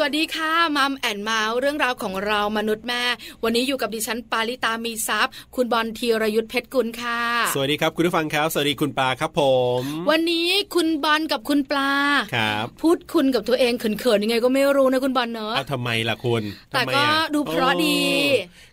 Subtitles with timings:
[0.00, 3.02] สวัสดีค่ะมัมแอนเมาส์เรื่องราวของเรามนุษย์แม่
[3.44, 7.20] วันนี้อยู่กับดิฉันปาริตามีซัพ์คุณบอลธีรยุทธเพชรกุลค่ะ
[7.54, 9.42] สวัสดีครับคุณผู้ฟังครับ สวัสดีคุณปลาครับผ
[9.80, 11.90] ม วันนี้คุณบอลกับคุณปลา
[12.34, 17.02] ครับพูดคุณกับตัวเองเขินๆยังไงก็ไม่รู้นะคุณบอลเนอะทำไมล่ะคุณแต่ก็
[17.34, 18.00] ดูเพราะดี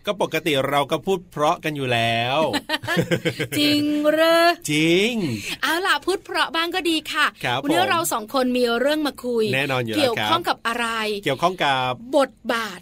[0.06, 2.38] ก็ปกติเราก็พูดเพราะกันอยู่แล้ว
[3.58, 4.38] จริงเหรอ
[4.70, 5.12] จริง
[5.62, 7.26] เอาล่ะพูดเพราะบ้างก็ดีค่ะ
[7.62, 10.86] วันนี้เราสองคนมีเรื่องมาคุยแน่นอนอยู่เกี่ยวข้องกับอะไร
[11.24, 11.78] เกี่ยวข้องกับ
[12.16, 12.80] บทบาท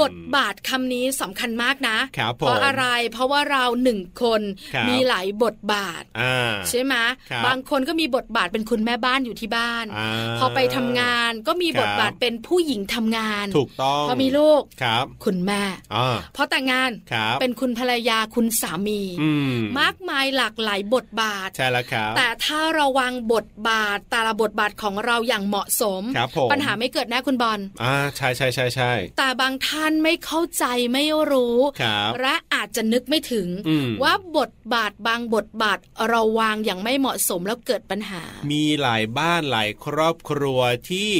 [0.00, 1.98] บทบาทคำนี้สำคัญมากนะ
[2.38, 4.40] เพราะอะไรเพราะว่าเราหนึ่งคน
[4.88, 6.02] มีหลายบทบาท
[6.68, 6.94] ใช่ไหม
[7.46, 9.86] บางคนก็มีบทบาทเป็นคุณแม่บ้านอยู่ที่บ้าน
[10.38, 15.62] พอไปทำงานก็มีบทบาทเป็นผู้หญิงทำงานถูกต้องพอมีลูกครับคุณแม่
[16.36, 16.90] พอแต่งงาน
[17.40, 19.02] เป็นคุณภรรยาคุณสามี
[19.80, 26.02] มากมายหลากหลายบทบาทใช่แล้วครับแต่ถ้าเราวางบทบาทแต่ละบทบาทของเราอย่างเหมาะสม
[26.52, 31.56] ปัญหาไม่เกิดแน่คุณบอลอ่าใช่ใช่ใช่ใช่แต่บางท่านไม่เข้าใจไม่รู้
[32.20, 33.48] และอาจจะนึกไม่ถึง
[34.02, 41.10] ว่าบทบาทบางบทบาทเราวางอย่างไม่เหมาะสมแล้วเกิดปัญหา มีหลายบ้านหลายครอบครัวที่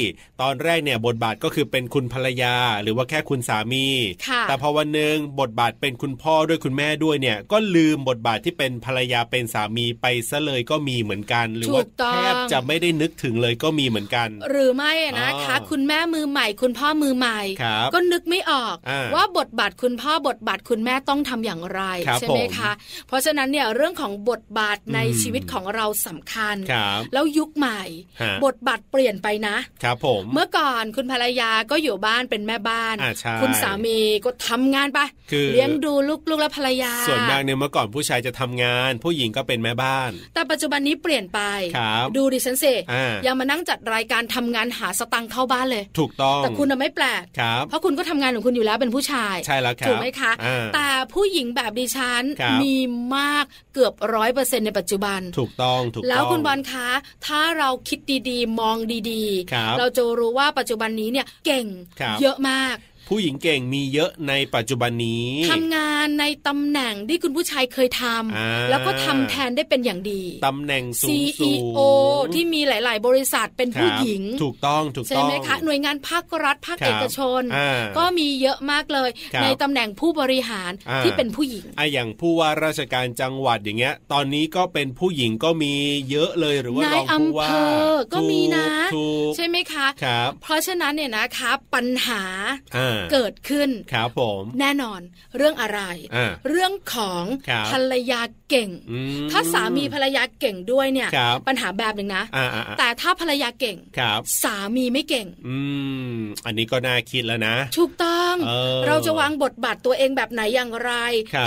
[0.41, 3.87] ตอนแรกเนี่ยบทบาทก็คือเป็นคุณภรรยา หรือว่าแค่คุณสามี
[4.47, 11.83] แต่พอวันหนึ่งบทบาทเป็นคุณพ่อด้วยคุณแม่ด้วยเนี่ย ก็ลืมบทบาทที่เป็นภรรยาเป็นสามีไปซะเลยก็มีเหมือนกัน หรือว่า
[12.13, 17.39] แทบจะไม่ได้นึกถึงเลยก็มีเหมือนกัน หรือไม่นะคะ คุณแม่มือใหม่ คุณพ่อมือใหม่
[17.93, 18.75] ก็นึกไม่ออก
[19.15, 21.81] ว่าบทบาทคุณพ่อบทบาทคุณแม่ต้องทำอย่างไร
[22.19, 22.71] ใช่ไหมคะ
[23.07, 26.55] เพราะฉะนั้นเนี่ยเรื่องของบทบาทในชีวิตของเราสำคัญ
[27.13, 27.81] แล้วยุคใหม่
[28.45, 32.95] บทบาทเปลี่ยนไปนะครับผมเมื่อก่อนคุณภรรยาก็อยู่บ้านเป็นแม่บ้าน
[33.41, 34.99] คุณสามีก็ทำงานไป
[35.51, 35.93] เลี้ยงดู
[36.29, 41.39] ลูกๆและภรรยา ส่วนมากเนี่ยเมื่อก่อนผู้ชายจะทำงาน ผู้หญิงก็เป็นแม่บ้าน แต่ปัจจุบันนี้เปลี่ยนไป
[42.17, 42.65] ดูดิฉันเส
[43.25, 47.23] ยังมานั่งจัดรายการทำงานหาสตังค์เข้าบ้านเลยถูกต้องแต่คุณไม่แปลก
[47.69, 50.31] เพราะคุณก็ทำงานของคุณอยู่แล้วเป็นผู้ชายใช่แล้วครับถูกไหมคะ
[50.73, 52.23] แต่ผู้หญิงแบบดิฉัน
[52.63, 52.75] มี
[53.15, 56.87] มากเกือบร้อยเปอร์เซ็นในปัจจุบัน ถูกต้องถูกแล้วคุณบอลคะ
[57.27, 57.99] ถ้าเราคิด
[58.29, 58.77] ดีๆ มอง
[59.11, 61.65] ดีๆ เราจะรู้ว่าปัจจุบันนี้เนี่ยเก่ง
[62.21, 62.75] เยอะมาก
[63.09, 71.79] ผู้หญิงเก่งมีเยอะในปัจจุบันนี้ทำงานในตำแหน่งที่คุณผู้ชายเคยทำแล้วก็ทำแทนได้เป็นอย่างดีตำแหน่งสูง CEO
[72.33, 77.41] ที่มีหลาย ๆ บริษัทเป็นผู้หญิง ถูกต้องถูกต้องใช่ไหมคะหน่วยงานภาครัฐภาคเอกชน
[77.97, 79.09] ก็มีเยอะมากเลย
[79.43, 80.71] ในตำแหน่งผู้บริหาร
[81.03, 85.73] ที่เป็นผู้หญิงอะอย่างผู้ว่าราชการจังหวัดอย่างเงี้ย ตอนนี้ก็เป็นผู้หญิงก็มี
[86.11, 87.49] เยอะเลยหรือว่ารองผู้ว่า
[88.13, 88.67] ก็มีนะ
[89.35, 92.23] ใช่ไหมคะครับเพราะฉะนั้นเนี่ยนะคะปัญหา
[93.13, 95.01] เกิดขึ้นครับผมแน่นอน
[95.37, 95.81] เรื่องอะไร
[96.49, 97.23] เรื่องของ
[97.71, 98.69] ภรรยาเก่ง
[99.31, 101.09] ถ้าสามีภรรยาเก่งด้วยเนี่ย
[101.47, 102.23] ปัญหาแบบหนึ่งนะ
[102.79, 103.77] แต่ถ้าภรรยาเก่ง
[104.43, 105.57] สามีไม่เก่ง อื
[106.13, 106.15] ม
[106.45, 110.91] อันนี้ก็น่าคิดแล้วนะถูกต้องเเราจะวางบทบาทตัวเองแบบไหนอย่างไร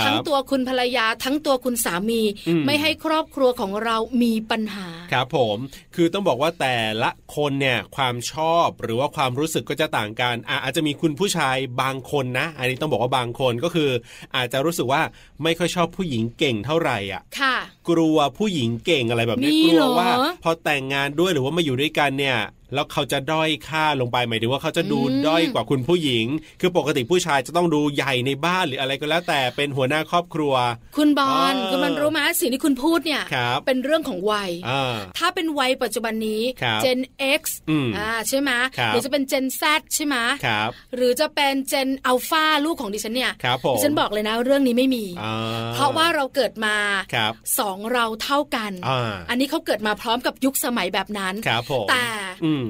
[0.05, 2.21] ทั้งตัวคุณภรรยาทั้งตัวคุณสามี
[2.65, 5.57] ไม่ให้ครอบครัวของเรามีปัญหา ครับผม
[5.95, 13.89] คือต้องบอกว่าแต่ละคนเนี่ยความชอบหรือว่าความรู้สึกก็จะต่างกันอาจจะมีคุณผู้ชายบางคนนะ อันนี้ต้องบอกว่าบางคนก็คือ
[14.35, 15.01] อาจจะรู้สึกว่า
[15.43, 17.55] ไม่ค่อยชอบผู้หญิงเก่งเท่าไหร่อะค่ะ
[17.89, 20.09] กลัวผู้หญิงเก่งอะไรแบบนี้กลัวว่า
[20.43, 22.37] พอแต่งงานด้วยหรือว่ามาอยู่ด้วยกันเนี่ย
[22.73, 26.25] แล้วเขาจะด้อยค่าลงไปหมายถึงว่าเขาจะดูด้อยกว่าคุณผู้หญิง
[26.61, 30.53] คือปกติผู้ชายจะต้องดูใหญ่ในบ้านหรืออะไรก็แล้ว แต่เป็นหัวหน้าครอบครัว
[30.97, 33.23] คุณบอลคุณมันรู้ไหมสิ่งที่คุณพูดเนี่ย
[33.65, 34.51] เป็นเรื่องของวัย
[35.17, 36.41] ถ้าเป็นวัยปัจจุบันนี้
[36.83, 36.99] Gen
[37.39, 37.41] X
[37.97, 38.51] อ่าใช่ไหม
[38.87, 39.63] หรือจะเป็น Gen Z
[39.95, 40.15] ใช่ไหม
[40.95, 43.31] หรือจะเป็น Gen Alpha ลูกของดิฉันเนี่ย
[43.75, 45.05] ดิฉันบอกเลยนะเรื่องนี้ไม่มี
[45.73, 46.75] เพราะว่าเราเกิดมา
[47.59, 48.71] สองเราเท่ากัน
[49.29, 51.33] อันนี้เขาเกิดมาพร้อมกับยุคสมัยแบบนั้น
[51.91, 52.07] แต่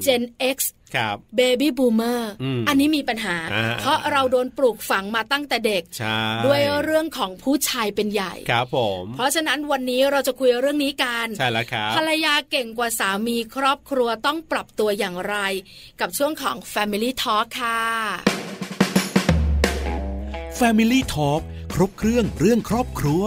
[0.05, 0.23] Gen
[0.55, 0.57] X
[0.95, 2.21] ครับ Baby Boomer
[2.67, 3.37] อันนี้มีปัญหา
[3.79, 5.83] เพราะเราโดนปลูกฝังมาตั้งแต่เด็ก
[6.45, 15.35] ด้วยเรื่องของผู้ชายเป็นใหญ่ครับผมเพราะฉะนั้นวันนี้เราจะคุยเรื่องนี้กันใช่แล้วครับภรรยาเก่งกว่าสามีครอบครัวต้องปรับตัวอย่างไร
[15.99, 17.81] กับช่วงของ Family Talk ค่ะ
[20.59, 21.41] Family Talk
[21.73, 23.25] ครบเครื่องเรื่องครอบครัว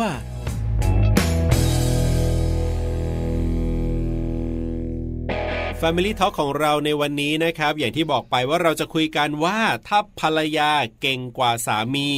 [5.84, 12.10] Family Talk ของเราในวันนี้นะครับ อย่างที่บอกไปว่าเราจะคุยกันว่าถ้าภรรยาเก่งกว่าสามี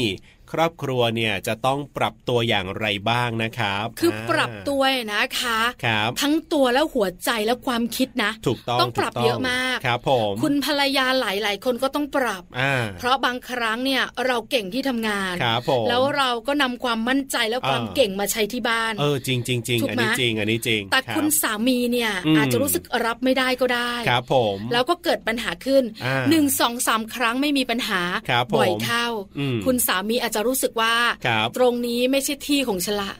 [0.52, 4.82] ครอบครัวเนี่ยจะต้องปรับตัวอย่างไรบ้างนะครับ คือปรับตัว
[5.12, 12.42] นะคะครับทั้งตัวแล้วหัวใจแล้วความคิดนะ ถูกต้องต้องปรับเยอะมากครับผมคุณภรรยาหลาย ๆ คนก็ต้องปรับ
[12.98, 25.82] เพราะบางครั้งเนี่ยเราเก่งที่ทำงานครับผมแล้วเราก็นำความมั่นใจแล้วความเก่งมาใช้ที่บ้าน เออจริงจริงจริงอันนี้จริงอันนี้จริง แต่คุณสามีเนี่ยอาจจะรู้สึกรับไม่ได้ก็ได้ครับผมแล้วก็เกิดปัญหาขึ้น
[26.30, 28.02] หนึ่งสองสามครั้งไม่มีปัญหา
[28.56, 29.06] บ่อยเข้า
[29.66, 30.94] คุณสามีอาจจะรู้สึกว่า
[31.56, 33.12] ตรงนี้ไม่ใช่ที่ของฉันละ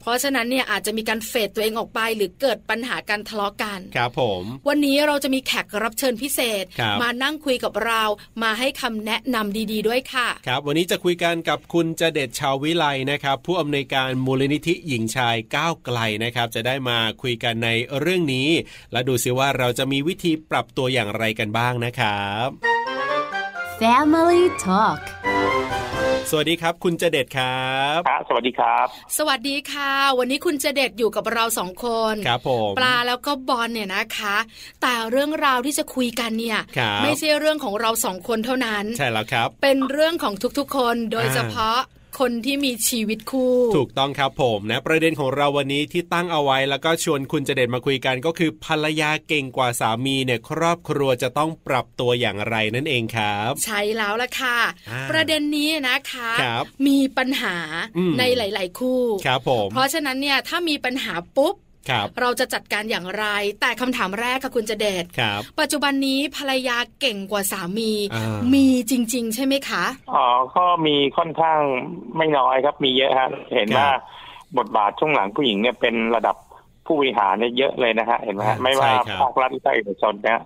[0.00, 6.64] เพราะฉะนั้นเนี่ยอาจจะมีการเฟดตัวเองออกไป หรือเกิดปัญหาการทะเลาะกันครับผมวันนี้เราจะมีแขกรับเชิญพิเศษ
[7.02, 8.02] มานั่งคุยกับเรา
[8.42, 17.68] มาให้คำแนะนำดี ๆ ด้วยค่ะ ครับวันนี้จะคุยกันกับคุณจเด็ดชาววิไลนะครับ ผู้อำนวยการมูลนิธิหญิงชายก้าวไกลนะครับ จะได้มาคุยกันใน
[18.00, 18.48] เรื่องนี้
[18.92, 22.48] และดูซิว่าเราจะมีวิธีปรับตัวอย่างไรกันบ้างนะครับ
[23.80, 25.00] Family Talk
[26.30, 28.86] สวัสดีครับ คุณเจเด็ดครับครับ สวัสดีครับ
[29.18, 34.36] สวัสดีค่ะ วันนี้คุณเจเด็ดอยู่กับเราสองคนครับผมปลาแล้วก็บอลเนี่ยนะคะ
[34.82, 36.58] แต่เรื่องราวที่จะคุยกันเนี่ย
[37.02, 41.78] ไม่ใช่เรื่องของเราสองคนเท่านั้น ใช่แล้วครับ เป็นเรื่องของทุกๆคนโดยเฉพาะ
[42.18, 54.58] คนที่มีชีวิตคู่ ถูกต้องครับผมนะ ประเด็นของเราวันนี้ที่ตั้งเอาไว้ แล้วก็ชวนคุณจะเด็ดมาคุยกันก็คือภรรยาเก่งกว่าสามีเนี่ยครอบครัวจะต้องปรับตัวอย่างไรนั่นเองครับ ใช่แล้วล่ะค่ะ
[55.10, 56.44] ประเด็นนี้นะคะค
[56.86, 57.56] มีปัญหา
[58.18, 61.54] ในหลาย ๆ คู่ครับผมเพราะฉะนั้นเนี่ยถ้ามีปัญหาปุ๊บ
[62.20, 63.24] เราจะจัดการอย่างไร
[63.60, 65.04] แต่คำถามแรกค่ะคุณจะเดช
[65.60, 67.92] ปัจจุบันนี้ภรรยาเก่งกว่าสามี
[68.54, 70.26] มีจริง ๆ ใช่ไหมคะอ๋อ
[70.56, 71.60] ก็มีค่อนข้าง
[72.16, 73.88] ไม่น้อยครับมีเยอะฮะเห็นว่า
[74.58, 76.36] บทบาทช่วงหลังผู้หญิงเนี่ยเป็นระดับ
[76.86, 80.40] ผู้บริหารเนี่ยเยอะเลยนะฮะเห็นไหมไม่ว่าภาครัฐหรือภาคเอกชนเนี่ย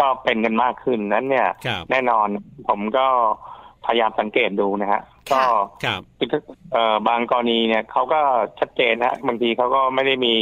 [0.00, 1.48] ก็เป็นกันมากขึ้นนั้นเนี่ย
[1.90, 2.28] แน่นอน
[2.68, 3.06] ผมก็
[3.84, 5.40] พยายามสังเกตดูนะฮะ ก็
[7.08, 8.20] บางกรณีเนี่ยเขาก็
[8.60, 10.34] ชัดเจนนะบางทีเขาก็ไม่ได้มี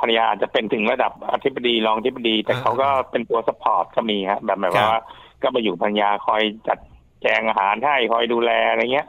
[0.00, 5.00] ภรรยาอาจจะเป็นถึงระดับอธิบดีรองอธิบดี แต่เขาก็เป็นตัวสปอร์ตก็มีฮะแบบแบบว่า
[5.42, 6.78] ก็มาอยู่ภรรยาคอยจัด
[7.22, 9.06] แจงอาหารให้คอยดูแลอะไรเงี้ย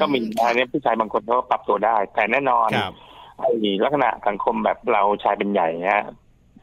[0.00, 2.68] ก็มีอันนี้ผู้ชายบางคนเขาปรับตัวได้ แต่แน่นอน
[3.38, 3.50] ไอ้
[3.84, 6.04] ลักษณะสังคมแบบเราชายเป็นใหญ่ฮะ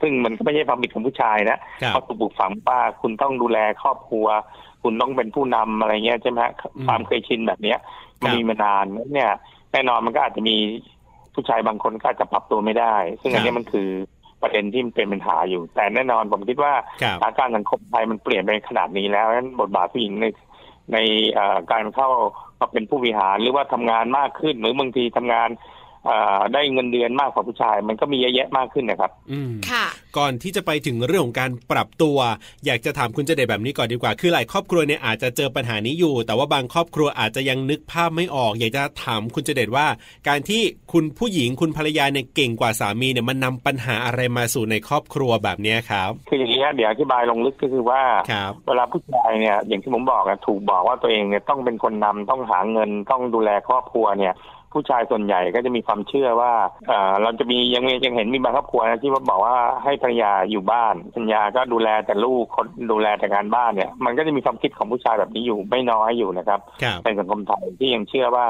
[0.02, 4.28] ซึ่งมันก็ไม่ใช่ความผิดของผู้ชายนะเขาถูกปลูกฝังว่าคุณต้องดูแลครอบครัว
[4.84, 6.42] คุณต้องเป็นผู้นำอะไรเงี้ยใช่ไหม
[6.88, 7.80] ความเคยชินแบบเนี้ย
[8.24, 9.32] มันมีมานานเนี่ย
[9.72, 10.56] แน่นอนมันก็อาจจะมี
[11.34, 13.90] ผู้ชายบางคนก็อาจจะปรับตัวไม่ได้ ซึ่งอันนี้มันคือ
[14.42, 16.74] ประเด็นที่มันเป็นปัญหาอยู่ แต่แน่นอนผมคิดว่า
[17.22, 20.26] สถานการณ์สังคมไทยมันเปลี่ยนไปขนาดนี้แล้วนั้นบทบาทผู้หญิงใน
[20.94, 20.98] ใน
[21.72, 22.10] การเข้า
[22.60, 25.50] มาเป็นผู้บริหารหรือว่าทำงานมากขึ้น หรือบางทีทำงาน
[26.54, 29.86] ได้เงินเดือนมากกว่าผู้ชาย มันก็มีเยอะแยะมากขึ้นนะครับ อืมค่ะ
[30.18, 32.18] ก่อนที่จะไปถึงเรื่องของการปรับตัว
[32.66, 39.88] อยากจะถามคุณเจเดแบบนี้ก่อนดีกว่า คือหลายครอบครัวเนี่ยอาจจะเจอปัญหานี้อยู่ แต่ว่าบางครอบครัวอาจจะยังนึกภาพไม่ออก อยากจะถามคุณเจเดว่า
[40.28, 40.62] การที่
[40.94, 48.02] คุณผู้หญิงคุณภรรยาเนี่ยเก่งกว่าสามีเนี่ยมันนำปัญหาอะไรมาสู่ในครอบครัวแบบนี้ครับคืออย่างนี้เดี๋ยวอธิบายลงลึกก็คือว่า
[48.68, 54.34] เวลาผู้ชายเนี่ยอย่างที่ผมบอกถูกบอกว่าตัวเองเนี่ยต้องเป็นคนนำต้องหาเงินต้องดูแลครอบครัวเนี่ย
[54.78, 56.54] ผู้ชายส่วนใหญ่ก็จะมีความเชื่อว่า
[56.88, 66.60] เออเราจะมียังยังเห็นมีบางครอบครัวนะที่ว่าบอกว่าให้ภรรยาอยู่บ้านภรรยาก็ดูแลแต่ลูกคนดูแลแต่งานบ้านเนี่ย มันก็จะมีความคิดของผู้ชายแบบนี้อยู่ไม่น้อยอยู่นะครับ
[67.04, 68.46] ในสังคมไทยที่ยังเชื่อว่า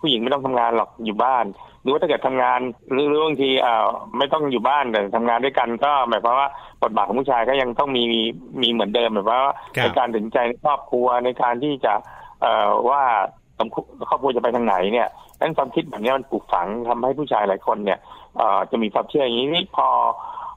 [0.00, 1.44] ผู้หญิงไม่ต้องทำงานหรอกอยู่บ้าน
[1.82, 2.60] หรือว่าถ้าเกิดทำงาน
[2.92, 3.88] หรือบางทีเอ่อ
[4.18, 6.48] ไม่ต้องอยู่บ้านแต่ทำงานด้วยกันก็หมายความว่า
[6.82, 8.04] บทบาทของผู้ชายก็ยังต้องมี
[8.62, 9.40] มีเหมือนเดิมแบบว่า
[9.82, 11.94] ในการถึงใจครอบครัวในการที่จะ
[12.42, 13.02] เอ่อว่า
[14.08, 15.08] ครอบครัวจะไปทางไหนเนี่ย
[15.40, 17.98] นั้นความคิดแบบนี้มันปลูกฝังทำให้ผู้ชายหลายคนเนี่ย
[18.70, 19.88] จะมีความเชื่ออย่างนี้นี่พอ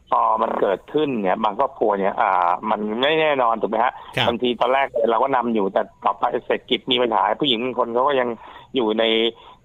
[0.09, 3.93] พอมันเกิดขึ้นเนี่ยบางครอบครัวเนี่ยอ่ามันไม่แน่นอนถูกไหมฮะ
[4.27, 8.29] บางทีตอนแรกเราก็นำอยู่แต่ต่อไปเศรษฐกิจมีปัญหาผู้หญิงบางคนเขาก็ยัง
[8.75, 9.03] อยู่ใน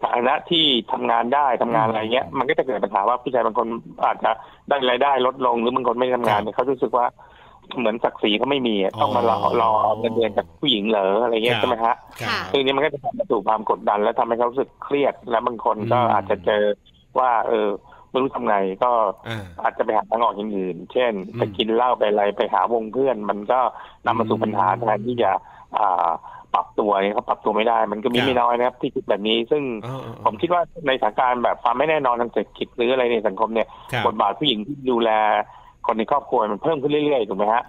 [0.04, 3.66] ฐานะที่ทำงานได้ทำงานอะไรเงี้ย มันก็จะเกิดปัญหาว่าผู้ชายบางคน
[4.04, 4.30] อาจจะ
[4.68, 7.06] ได้รายได้ลดลงหรือบางคนไม่ทำงานเนี่ยเขารู้สึกว่า
[7.78, 11.94] เหมือนศักดิ์ศรีเขาไม่มีต้องมารอรอเงินเดือนจากผู้หญิงเหรออะไรเงี้ยใช่ไหมฮะ
[12.52, 16.62] ซึ่งนี้มันก็จะทำให้สู่ความกดดัน แล้วทำให้เขารู้สึกเครียด แล้วบางคนก็อาจจะเจอ
[17.18, 17.68] ว่า เออ
[18.10, 18.90] ไม่รู้ทำไงก็
[19.62, 23.60] อาจจะไปหาทางออกอย่างอื่น เช่นไปกินเหล้าไปอะไรไปหาวงเพื่อน มันก็
[24.06, 25.30] นำมาสู่ปัญหาแทนที่จะ
[25.78, 26.08] อ่า
[26.54, 29.62] ปรับตัวเนี่ยเขาปรับตัวไม่ได้ มันก็มีไม่น้อยนะครับ ที่คิดแบบนี้ ซึ่ง
[30.24, 33.68] ผมคิดว่าในสถานการณ์แบบความไม่แน่นอนทางเศรษฐกิจหรืออะไรในสังคมเนี่ย
[34.06, 35.10] บทบาทผู้หญิงที่ดูแล
[35.90, 37.62] คนในครอบครัวมันเพิ่มขึ้นเรื่อยๆถูกไหมฮะ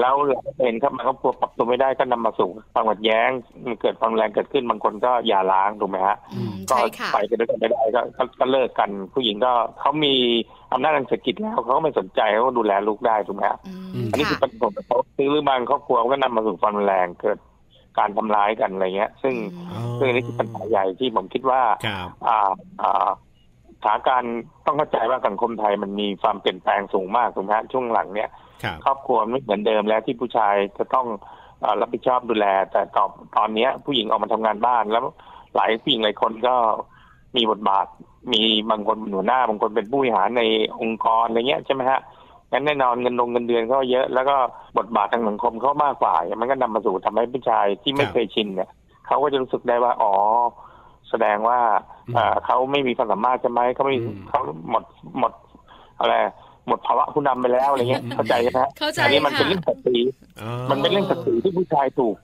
[0.00, 3.28] แล้วเราเห็นครับมันครอบครัวปรับตัวไม่ได้ก็นำมาสู่ความขัดแย้ง
[3.64, 6.16] มันเกิดความแรงเกิดขึ้นบางคนก็อย่าล้างถูกไหมฮะ
[6.70, 6.76] ก็
[7.12, 8.00] ไปกันด้วยกันไม่ได้ก็
[8.40, 10.14] ก็เลิกกันผู้หญิงก็เขามี
[10.72, 13.58] อำนาจทางเศรษฐกิจแล้วเขาก็ไม่สนใจเขาก็ดูแลลูกได้ถูกไหมฮะ
[14.10, 17.38] อันนี้คือปัญหาของเขาซื้อหรือบางครอบครัวก็นำมาสู่ความแรงเกิด
[17.98, 19.34] การทำร้ายกันอะไรเงี้ย ซึ่ง
[19.98, 21.60] ซึ่งนี่คือปัญหาใหญ่ที่ผมคิดว่า
[22.28, 22.50] อ่า
[22.82, 23.08] อ่า
[23.82, 28.30] สถานการณ์ต้องเข้าใจว่าสังคมไทยมันมีความเปลี่ยนแปลงสูงมากถูกไหมช่วงหลังเนี้ย
[28.84, 31.06] ครอบครัวไม่เหมือนเดิมแล้วที่ผู้ชายจะต้อง
[31.80, 35.04] รับผิดชอบดูแล แต่ตอนตอนนี้ผู้หญิงออกมาทำงานบ้าน แล้ว
[35.56, 36.54] หลายผู้หญิงหลายคนก็
[37.36, 37.86] มีบทบาท
[38.32, 40.42] มีบางคนเป็นหัวหน้าบางคนเป็นผู้บริหารใน
[40.82, 42.00] องค์กรอะไรเงี้ยใช่ไหมฮะ
[42.52, 44.36] งั้นแน่นอนเงินลงเงินเดือนก็เยอะ แล้วก็
[44.78, 48.70] บทบาททางสังคมเขามากกว่า มันก็นำมาสู่ทำให้ผู้ชายที่ไม่เคยชินเนี่ย
[49.06, 50.14] เขาก็จะรู้สึกได้ว่าอ๋อ
[51.10, 51.58] แสดงว่า
[52.46, 53.94] เขาไม่มีความสามารถใช่ไหมเขาไม่
[54.28, 54.84] เขาหมด
[55.18, 55.32] หมด
[56.00, 56.14] อะไร
[56.68, 59.96] หมดภาวะผู้นำไปแล้วอะไรเงี้ยเข้าใจใช่ไหมเข้าใจอันนี้มันเป็นเรื่องศักดิ์ศรี
[60.70, 62.16] มันเป็นเรื่องศักดิ์ศรีที่ผู้ชายถูก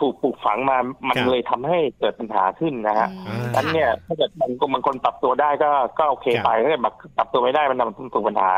[0.00, 0.76] ถูกปลูกฝังมา
[1.08, 3.08] มันเลยทำให้เกิดปัญหาขึ้นนะฮะ
[3.54, 6.82] นั้นเนี่ยถ้าเกิดมันบางคนปรับตัวได้ก็ก็โอเคไปถ้าเกิด
[7.18, 8.50] ปรับตัวไม่ได้มันนำสู่ปัญหา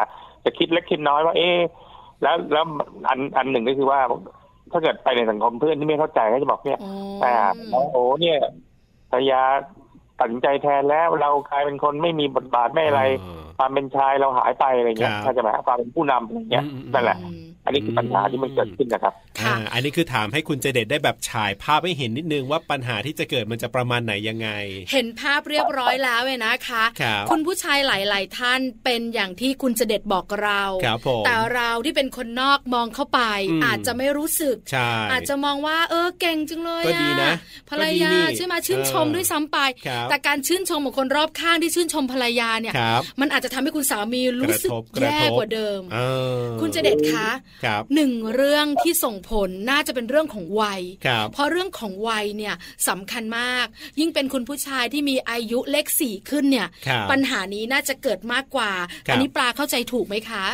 [0.45, 1.49] จะคิดเล็กคิดน้อยว่า เอ๊
[2.23, 2.64] แล้วแล้ว
[3.09, 4.00] อันอันหนึ่งก็คือว่า
[4.73, 6.78] ถ้าเกิดไปในสังคมเพื่อนที่ไม่เข้าใจก็จะบอกเนี่ย
[7.25, 7.35] อ่า
[7.92, 8.38] โอ้เนี่ย
[9.12, 9.42] ภรรยา
[10.19, 13.02] ตัดสินใจแทนแล้วเรากลายเป็นคนไม่มีบทบาทไม่อะไร
[13.59, 16.64] ความเป็นชายเราหายไปอะไรเงี้ยถ้าจะหมายความเป็นผู้นำอะไรเงี้ย
[16.95, 17.19] นั่นแหละ
[17.64, 24.49] อันนี้คือปัญหาที่มันเกิดขึ้นนะครับอ่าอันนี้คือถามให้คุณเจเด็ดได้แบบฉายภาพให้เห็นนิดนึงว่าปัญหาที่จะเกิดมันจะประมาณไหนยังไง
[24.92, 30.62] เห็นภาพเรียบร้อยแล้วเลยนะคะคคุณผู้ชายหลาย ๆ ท่านเป็นอย่างที่คุณเจเด็ดบอกเรา
[31.26, 33.21] แต่เราที่เป็นคนนอกมองเข้าไป
[33.64, 34.57] อาจจะไม่รู้สึก
[35.12, 37.33] อาจจะมองว่าเออเก่งจังเลยก็ดีนะ
[37.71, 39.59] ภรรยาใช่ไหมชื่นชมด้วยซ้ำไป
[40.11, 42.75] แต่การชื่นชมของคนรอบข้างที่ชื่นชมภรรยาเนี่ย
[43.21, 45.81] มันอาจจะทำให้คุณสามีรู้สึกแย่กว่าเดิม
[46.61, 47.28] คุณเจเด็ดคะ
[47.94, 50.82] หนึ่งเรื่องที่ส่งผลน่าจะเป็นเรื่องของวัย
[51.32, 52.54] เพราะเรื่องของวัยเนี่ย
[52.88, 53.66] สำคัญมาก
[54.00, 56.68] ยิ่งเป็นคุณผู้ชายที่มีอายุเลขสี่ขึ้นเนี่ย
[57.11, 58.71] ปัญหานี้น่าจะเกิดมากกว่า
[59.11, 60.44] อันนี้ปลาเข้าใจถูกไหมคะ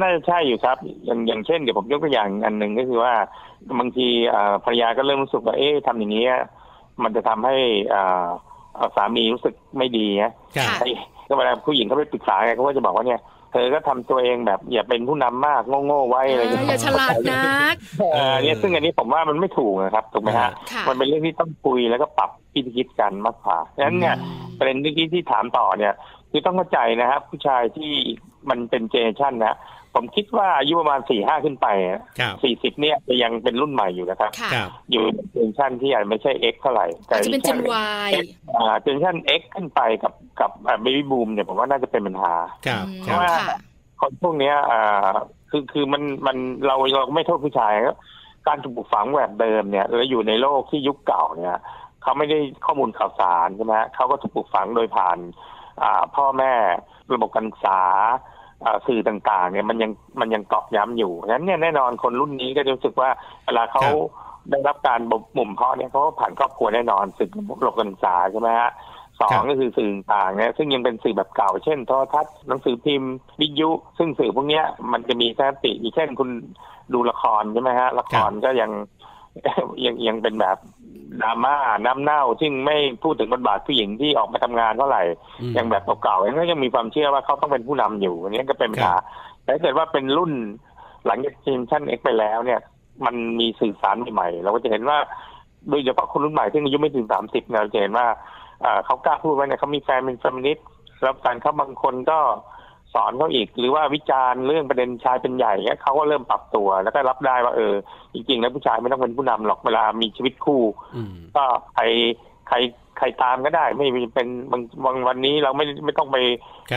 [0.00, 3.14] น่าจะใช่อยู่ครับ อย่างอย่างเช่นเดี๋ยวผมยกตัวอย่างอันหนึ่งก็คือว่า
[3.78, 4.08] บางที
[4.64, 6.26] ภรรยาก็เริ่มรู้สึกว่าเอ๊ะทำอย่างนี้
[7.02, 7.56] มันจะทำให้
[8.96, 10.32] สามีรู้สึกไม่ดีนะ
[11.28, 13.20] ก็เวลาผู้หญิงเขาไปปรึกษาไงเขาก็จะบอกว่าเนี่ย
[13.54, 17.74] เธอก็ทำตัวเองแบบอย่าเป็นผู้นำมากโง่ๆไว้อะไรอย่างเงี้ยอย่าฉลาดนัก
[18.42, 20.50] เนี่ยซึ่งอันนี้ผมว่ามันไม่ถูกนะครับถูกไหมฮะ
[20.88, 24.16] มันเป็นเรื่องที่ต้องคุยแล้วก็ปรับพิธีคิดกันมากกว่าดังนั้นเนี่ย
[24.58, 25.92] ประเด็นที่ที่ถามต่อเนี่ย
[26.30, 27.92] คือต้องเข้าใจนะครับ ผู้ชายที่
[28.50, 29.56] มันเป็น generation นะ
[29.94, 31.66] ผมคิดว่าอายุประมาณสี่ห้าขึ้นไป
[32.42, 34.30] สี่สิบเนี่ยจะยังเป็นรุ่นใหม่อยู่นะครับ
[34.92, 42.34] อยู่เจนชั่นที่อาจไม่ใช่เอ็กเท่าไหร่แต่จะเป็น Gen Y generation X ขึ้นไปกับกับ baby boom เนี่ยผมว่าน่าจะเป็นปัญหา
[43.02, 43.32] เพราะว่า
[44.00, 45.08] คนพวกนี้อ่า
[45.50, 46.36] คือคือมันมัน
[46.66, 47.74] เราเราไม่โทษผู้ชาย
[48.46, 51.60] การถูกปลูกฝังแบบเดิมเนี่ยเราอยู่ในโลกที่ยุคเก่าเนี่ย
[52.02, 55.18] เขาไม่ได้ข้อมูลข่าวสารใช่ไหมเขาก็ถูกปลูกฝังโดยผ่าน
[56.16, 56.52] พ่อแม่
[57.12, 57.80] ระบบการศึกษา
[58.86, 59.90] สื่อต่างๆ เนี่ยมันยัง
[60.20, 63.10] มันยังตอกย้ำอยู่นั้นเนี่ยแน่นอนคนรุ่นนี้ก็จะรู้สึกว่า
[63.46, 63.82] เวลาเขา
[64.50, 65.00] ได้รับการ
[65.36, 68.70] บ่มเพาะเนี่ยเขาผ่านครอบครัวแน่นอนสื่อระบบการศึกษาใช่ไหมฮะ
[69.20, 76.30] สองก็คือสื่อต่างเนี่ยซึ่งยังเป็นสื่อแบบเก่า เช่นโทรทัศน์หนังสือพิมพ์ วิทยุ ซึ่งสื่อพวกนี้มันจะมีสติเช่นคุณ
[76.92, 78.70] ดูละครใช่ไหมฮะละครก็ยัง
[79.84, 80.58] ยังยังเป็นแบบ
[81.22, 81.56] ดราม่า
[81.86, 85.02] น้ำเน่าซึ่งไม่พูดถึงบทบาทผู้หญิงที่ออกมาทำงานเท่าไหร่
[85.56, 88.94] ยังแบบเก่าๆยังก็ยังมีความเชื่อว่าเขาต้องเป็นผู้นำอยู่อันนี้ก็เป็นปัญหา
[89.42, 90.32] แต่ถ้าเกิดว่าเป็นรุ่น
[91.06, 92.60] หลังจากเจนชั่นเอ็กไปแล้วเนี่ย
[93.06, 94.98] มันมีสื่อสารใหม่เราก็จะเห็นว่า
[95.70, 98.06] โดยเฉพาะคนรุ่นใหม่ที่อายุไม่ถึงสามสิบเราจะเห็นว่า
[98.86, 100.66] เขากล้าพูดว่าเนี่ยเขามีแฟนเป็นฟมินิสต์
[101.02, 102.18] แล้วการเขาบางคนก็
[102.94, 107.74] สอนเขาอีก หรือว่าวิจารณ์เรื่องประเด็นชายเป็นใหญ่เนี่ยเขาก็เริ่มปรับตัว แล้วก็รับได้ว่าเออ
[108.14, 110.62] จริงๆแล้วผู้ชายไม่ต้องเป็นผู้นำหรอกเวลามีชีวิตคู่
[111.36, 111.84] ก็ใคร
[112.48, 112.56] ใคร
[112.98, 116.16] ใครตามก็ได้ ไม่เป็นบางบางวันนี้เราไม่ไม่ต้องไป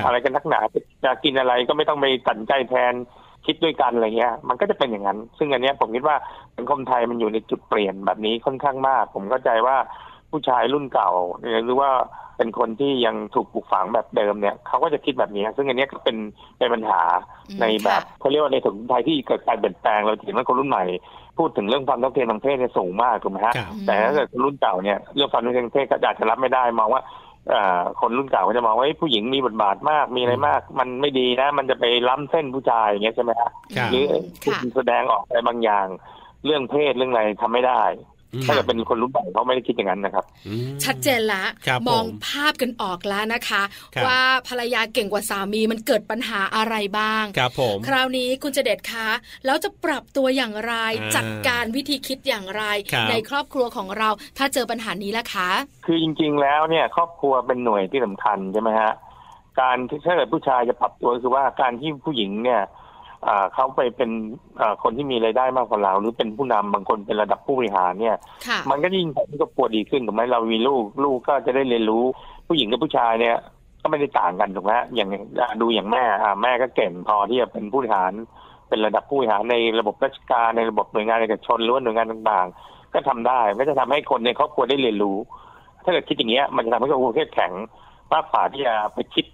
[0.05, 0.59] อะไรกันทักหนา
[1.05, 2.93] จะกินอะไรก็ไม่ต้องไปตัดใจแทน
[3.45, 6.15] คิดด้วยกันอะไรเงี้ย มันก็จะเป็นอย่างนั้น ซึ่งอันนี้ผมคิดว่า
[6.57, 9.77] สังคมไทยมันอยู่ในจุดเปลี่ยนแบบนี้ค่อนข้างมาก ผมเข้าใจว่า
[10.31, 11.09] ผู้ชายรุ่นเก่า
[11.65, 11.89] หรือว่า
[12.37, 16.17] เป็นคนที่ยังถูกปลูกฝังแบบเดิมเนี่ยเขาก็จะคิดแบบนี้ ซึ่งอันนี้ก็เป็น
[16.57, 17.01] เป็นปัญหา
[17.61, 20.83] ในแบบเขาเรียกว่าในสังคมไทยที่เกิดการเปลี่ยนแปลงเราเห็นว่าคนรุ่นใหม่
[21.37, 23.53] พูดถึงเรื่องความต้องเทียมทางเพศเนี่ยสูงมากถูกไหมฮะ
[23.85, 27.03] แต่ถ้าเกิดคนรุ่นเก่าเนี่ยเรื่องความต้องเทียมทางเพศก็อาจจะรับไม่ได้มองว่า
[28.01, 33.51] คนรุ่นเก่าก็จะมองว่าผู้หญิงมีบทบาทมากมีอะไรมาก มันไม่ดีนะ มันจะไปล้ำเส้นผู้ชายอย่างเงี้ยใช่ไหมฮะ
[33.91, 34.05] หรือ
[34.75, 35.87] แสดงออกอะไรบางอย่าง
[36.45, 37.81] เรื่องเพศเรื่องอะไรทำไม่ได้
[38.43, 40.25] ถ้าเกิดเป็นคนรุ่นใหม่เขาไม่ได้คิดอย่างนั้นนะครับ
[40.83, 41.43] ชัดเจนละ
[41.89, 43.63] มองภาพกันออกแล้วนะคะ
[44.05, 49.09] ว่าภรรยาเก่งกว่าสามีมันเกิดปัญหาอะไรบ้างครับผมคราวนี้คุณจะเด็ดคะ
[49.45, 50.73] แล้วจะปรับตัวอย่างไร
[51.15, 52.63] จัดการวิธีคิดอย่างไร
[53.09, 55.49] ในครอบครัวของเราถ้าเจอปัญหานี้ละคะ
[55.85, 58.93] คือจริง ๆ แล้วเนี่ยครอบครัวเป็นหน่วยที่สำคัญใช่ไหมฮะ
[59.59, 62.61] การที่ถ้าเกิดผู้ชายจะปรับตัวคือว่าการที่ผู้หญิงเนี่ย
[63.53, 64.09] เขาไปเป็น
[64.83, 68.17] คนที่มีรายได้มากกว่าเรา หรือเป็นผู้นำบางคนเป็นระดับผู้บริหารเนี่ย
[68.69, 72.03] มันก็ยิ่งทำให้ครอบครัวดีขึ้นถูกไหมเรามีลูก ลูกก็จะได้เรียนรู้
[72.47, 73.35] ผู้หญิงกับผู้ชายเนี่ย
[73.81, 75.09] ก็ไม่ได้ต่างกันถูกไหมอย่าง
[75.61, 76.03] ดูอย่างแม่
[76.43, 78.11] แม่ก็เก่งพอที่จะเป็นผู้บริหาร
[78.69, 85.17] เป็นระดับผู้บริหารในระบบราชการในระบบหน่วยงานเอกชนหรือว่าหน่วยงานต่างๆ ก็ทำได้ก็จะทำให้คนในครอบครัวได้เรียนรู้
[85.83, 87.51] ถ้าเกิดคิดอย่างเงี้ยมันจะทำให้ครอบครัวเข้มแข็ง
[88.13, 89.25] มากกว่าที่จะไปคิด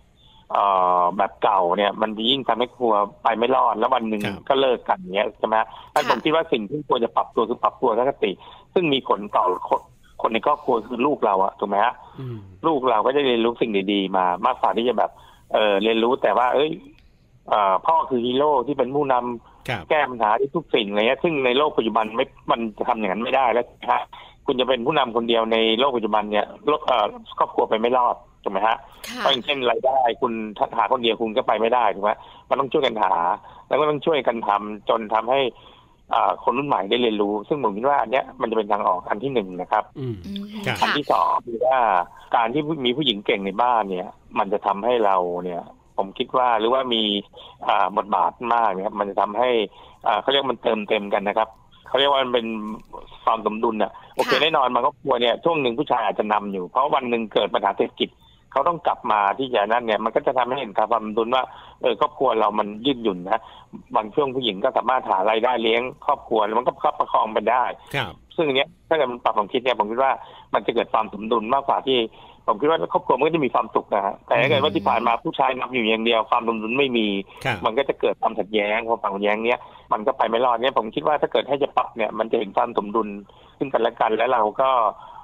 [1.18, 5.56] แบบเก่าเนี่ย มันยิ่งทำให้ครัวไปไม่รอด แล้ววันหนึ่งก็เลิกกันเงี้ยใช่ไหม
[5.94, 8.32] ถ้าผมคิดว่าสิ่งที่ควรจะปรับตัวคือปรับตัวทัศนคติ
[8.74, 9.46] ซึ่งมีผลต่อ
[10.22, 11.94] คนในครอบครัวคือลูกเราอะถูกไหมฮะ
[12.68, 15.12] ลูกเราก็จะเรียนรู้สิ่งดีๆมามากกว่าที่จะแบบ
[15.54, 16.72] เออเรียนรู้แต่ว่า เอ้ย
[17.86, 24.04] พ่อคือฮีโร่ที่เป็นผู้นำแก้ปัญหาที่ทุกสิ่งอะไรเงี้ยซึ่งในโลกปัจจุบันไม่มันจะทำอย่างนั้นไม่ได้แล้วฮะ
[24.46, 26.46] คุณจะเป็นผู้นำคนเดียวในโลกปัจจุบันเนี่ย
[27.38, 28.78] ครอบครัวไปไม่รอด ถูกไหมฮะ
[29.18, 30.34] เพราะอย่างเช่นรายได้คุณ
[30.78, 32.12] หาคนเดียวคุณก็ไปไม่ได้ถูกไหม
[32.50, 33.14] มันต้องช่วยกันหา
[33.68, 35.40] แล้วก็ต้องช่วยกันทำจนทำให้
[36.44, 39.84] คนรุ่นใหม่ได้เรียนรู้ ซึ่งผมคิดว่าอันเนี้ยมันจะเป็นทางออกอันที่หนึ่งนะครับ
[40.82, 41.78] อันที่สองคือว่า
[42.36, 44.10] การที่มีผู้หญิงเก่งในบ้านเนี่ย
[44.40, 45.62] มันจะทำให้เราเนี่ย
[45.98, 47.04] ผมคิดว่าหรือว่ามี
[47.98, 49.50] บทบาทมากเนี่ยมันจะทำให้
[50.22, 51.50] เขาเรียกมันเติมเต็มกันนะครับ
[51.88, 52.48] เขาเรียกว่ามันเป็น
[53.26, 58.10] ความสมดุลอะโอเคแน่นอนมันก็กลัวเนี่ยช่วงหนึ่งผู้ชายอาจจะนำอยู่ เพราะวันหนึ่งเกิดปัญหาเศรษฐกิจ
[58.54, 61.44] เขาต้องกลับมาที่จะนั่นเนี่ยมันก็จะทำให้เห็นความสมดุลว่า
[61.82, 63.40] เออครอบครัวเรามันยืดหยุ่นนะ
[63.96, 67.64] บางช่วงผู้หญิงก็สามารถหารายได้เลี้ยงครอบครัวแล้วมันก็คับประคองไปได้
[67.96, 70.12] ครับซึ่งอันเนี้ยถ้าเกิดมันปรับความคิดเนี่ยผมคิดว่า
[70.54, 72.00] มันจะเกิดความสมดุลมากกว่าที่
[72.48, 77.08] ผมคิดว่าครอบครัวมันก็จะมีความสุขนะฮะแต่ถ้าเกิดว่าที่ผ่านมาผู้ชายนำอยู่อย่างเดียวความสมดุลไม่มี
[77.66, 79.62] มันก็จะเกิดความขัดแย้งความขัดแย้งเนี้ย
[79.94, 83.08] มันก็ไปไม่รอดเนี่ยผมคิดว่าถ้าเกิดให้จะปรับเนี่ยมันจะเห็นความสมดุล
[83.58, 84.70] ขึ้นกันและกันแล้วเราก็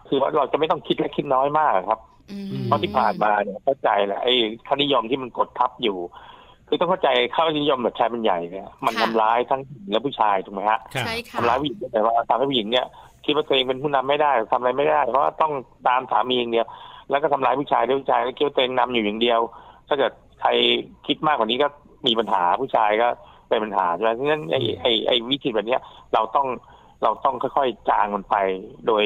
[0.08, 2.00] คือว่าเราจะไม่ต้องคิดและคิดน้อยมากครับ
[2.66, 4.34] เพราะที่ผ่านมาเนี่ยเข้าใจแหละไอ้
[4.68, 5.98] ค่านิยมที่มันกดทับอยู่
[6.68, 12.86] คือต้องเข้าใจค่านิยมแบบชายเป็นใหญ่เนี่ย มันทำร้ายทั้งหญิงและผู้ชายถูกไหมฮะใช่ค่ะทำร้ายผู้หญิงแต่ว่าทำให้ผู้หญิงเนี่ย
[13.26, 15.54] คิดว่าตัวเองเป็นผู้นำไม่ได้ทำอะไรไม่ได้ เพราะว่าต้อง
[15.88, 16.68] ตามสามีอย่างเดียว
[17.10, 19.40] แล้วก็ทำร้ายผู้ชายด้วยผู้ชายก็คิดว่าตัวเองนำอยู่อย่างเดียว
[19.88, 20.50] ถ้าเกิดใคร
[21.08, 21.68] คิดมากกว่านี้ก็
[22.08, 23.08] มีปัญหาผู้ชายก็
[23.50, 25.78] เป็นปัญหาใช่ไหมฉะนั้นไอ้ไอ้ไอ้วิธีแบบนี้
[26.14, 26.48] เราต้อง
[27.04, 28.36] เราต้องค่อยๆจางมันไป
[28.88, 29.06] โดย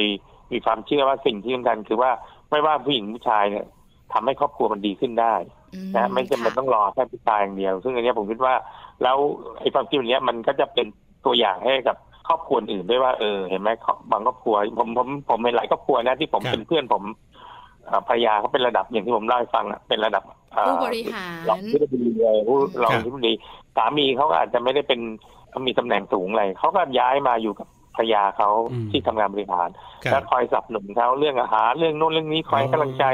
[0.52, 2.12] มีความเชื่อว่าสิ่งที่สำคัญคือว่า
[2.54, 3.66] ไม่ว่าผู้หญิงผู้ชายเนี่ย
[4.14, 5.36] ทำให้ครอบครัวมันดีขึ้นได้
[5.96, 8.54] นะไม่จำเป็นต้องรอแค่ผู้ชายอย่างเดียว ซึ่งอันนี้ผมคิดว่า
[9.04, 9.18] แล้ว
[9.60, 10.88] ไอ้ความคิดแบบนี้มันก็จะเป็น
[11.26, 13.70] ตัวอย่างให้กับครอบครัวอื่นด้วยว่าเออเห็นไหม
[14.12, 17.04] บางครอบครัว ผมผมผมเห็นหลายครอบครัวนะที่ผมเป็นเพื่อนผม
[18.08, 20.24] ภรรยาเขาเป็นระดับอย่างที่ผมเล่าให้ฟังเป็นระดับ
[20.68, 23.34] ผู้บริหารรองผู้บริหารผู้รองผู้บริ
[23.76, 25.00] สามีเขาอาจจะไม่ได้เป็น
[25.68, 28.50] มีตำแหน่งสูงอะไรเขาก็ย้ายมาอยู่กับ ภรรยาเขา
[28.92, 29.70] ที่ทำงานบริหาร
[30.12, 33.06] แล้วคอยสนับสนุนเขาเรื่องอาหารเรื่องโน้นเรื่องนี้คอยกำลังใจ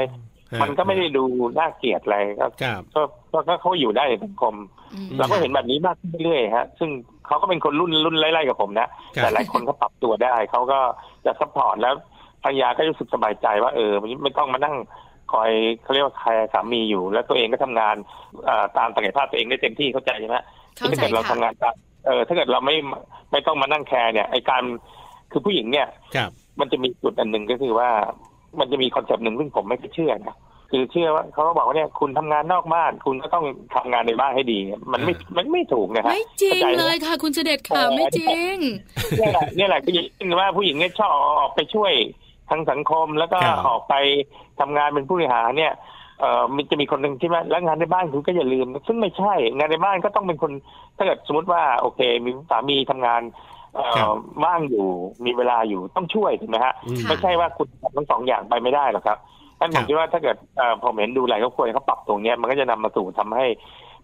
[0.62, 1.24] มันก็ไม่ได้ดู
[1.58, 2.46] น่าเกลียดอะไรก็
[3.48, 4.54] ก็เขาอยู่ได้ในสังคม
[5.18, 6.90] เราก็เห็นแบบนี้มากขึ้นเรื่อยๆฮะ ซึ่ง
[7.26, 10.78] เขาก็เป็นคนรุ่นรุ่นไล่ๆกับผมนะแต่หลายคนเขาปรับตัวได้เขาก็
[11.24, 11.94] จะ support แล้ว
[12.42, 14.76] ภรรยาก็รู้สึกสบายใจว่าเออไม่ต้องมานั่ง
[15.32, 15.50] คอย
[15.82, 17.96] เขาเรียกว่า care สามีอยู่ แล้วตัวเองก็ทำงาน
[18.78, 20.36] ตามศักยภาพตัวเองได้เต็มที่เข้าใจใช่ไหม
[20.78, 21.54] ถ้าเกิดเราทำงาน
[22.06, 22.76] เออถ้าเกิดเราไม่
[23.32, 24.62] ไม่ต้องมานั่ง care เนี่ยไอการ
[25.32, 25.88] คือผู้หญิงเนี่ย
[26.60, 27.90] มันจะมีจุดอันหนึ่งก็คือว่า
[28.58, 30.36] มันจะมี concept หนึ่งซึ่งผมไม่เชื่อนะ
[30.70, 34.58] คือเชื่อว่าเขาก็บอกว่าเนี่ยคุณทำงานนอกบ้าน คุณก็ต้องทำงานในบ้านให้ดี
[34.92, 38.56] มันไม่มันไม่ถูกนะครับไม่จริงเลยค่ะ คุณเสด็จค่ะไม่จริง
[39.18, 41.92] นี่แหละนี่แหละคือว่าผู้หญิงเนี่ยชอบออกไปช่วย
[42.50, 43.38] ทางสังคมแล้วก็
[43.68, 43.94] ออกไป
[44.60, 45.72] ทำงานเป็นผู้บริหารเนี่ย
[46.20, 50.52] เอ่อมันจะมีคนหนึ่งที่ว่าแล้วงานในบ้านคุณก็อย่าลืม ซึ่งไม่ใช่ งานในบ้านก็ต้องเป็นคน
[50.96, 53.22] ถ้าเกิดสมมติว่าโอเค มีสามีทำงาน
[54.44, 54.86] ว่างอยู่
[55.24, 56.74] มีเวลาอยู่ต้องช่วยถูกไหมฮะ
[57.08, 59.18] ไม่ใช่ว่าคุณทำทั้งสองอย่างไปไม่ได้หรอกครับ
[59.58, 60.36] ท่านผมคิดว่าถ้าเกิด
[60.82, 63.46] ผมเห็นดูหลายครอบครัวเขาปรับตรงนี้มันก็จะนำมาสู่ทำให้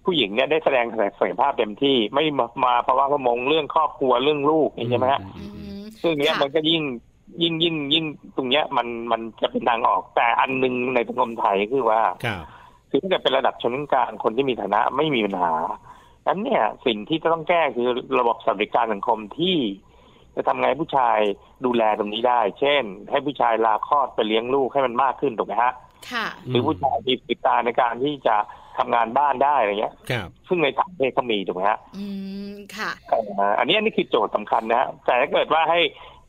[0.05, 0.85] ผู้หญิงเนี่ยได้แสดง
[1.19, 2.25] ศักยภาพเต็มที่ไม่
[2.65, 5.21] มาเพราะว่าเขามองเรื่องครอบครัวเรื่องลูกใช่ไหมฮะ
[6.03, 6.83] ซึ่งเนี้ยมันก็ยิ่ง
[7.43, 8.05] ยิ่งยิ่งยิ่ง
[8.37, 12.03] ตรงเนี้ยมันมันจะเป็นทางออก แต่อันหนึ่งในสังคมไทยคือว่า
[12.91, 15.53] คือถ้าเกิดเป็นระดับชนชั้นกลางคนที่มีฐานะไม่มีปัญหา
[16.27, 17.89] นั้นเนี่ยสิ่งที่จะต้องแก้คือ
[18.21, 19.57] ระบบสวัสดิการสังคมที่
[20.37, 21.19] จะทำไงผู้ชาย
[21.65, 25.73] ดูแลตรงนี้ได้ เช่น ให้ผู้ชายลาคลอดไปเลี้ยงลูกให้มันมากขึ้นถูกไหมฮะ
[26.49, 28.37] หรือผู้ชายมีปิดตาในการที่จะ
[28.79, 29.95] ทำงานบ้านได้อะไรเงี้ย
[30.49, 32.07] ซึ่งในต่างประเทศเขามีถูกไหมฮะอื
[32.53, 32.91] มค่ะ
[33.59, 35.81] อันนี้อันนี้คือโจทย์สำคัญนะแต่ถ้าเกิดว่าให้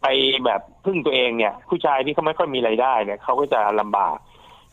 [0.02, 0.08] ไป
[0.46, 4.18] แบบพึ่งตัวเองเนี่ย ผู้ชายที่เขาไม่ค่อยมีรายได้เนี่ยเขาก็จะลำบาก